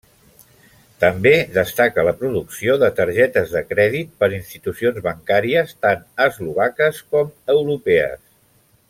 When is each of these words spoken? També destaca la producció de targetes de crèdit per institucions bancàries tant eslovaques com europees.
També 1.03 1.33
destaca 1.57 2.05
la 2.07 2.13
producció 2.21 2.77
de 2.83 2.89
targetes 3.01 3.53
de 3.57 3.63
crèdit 3.73 4.17
per 4.23 4.31
institucions 4.39 4.99
bancàries 5.11 5.77
tant 5.87 6.03
eslovaques 6.29 7.05
com 7.13 7.33
europees. 7.59 8.19